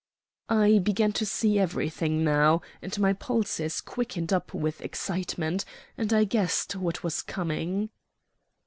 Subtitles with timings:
[0.49, 5.63] I began to see everything now, and my pulses quickened up with excitement;
[5.95, 7.91] and I guessed what was coming.